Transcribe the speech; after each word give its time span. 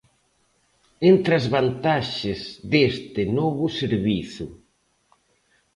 Entre 1.11 1.33
as 1.39 1.45
vantaxes 1.55 2.39
deste 2.71 3.21
novo 3.37 3.65
servizo. 3.79 4.47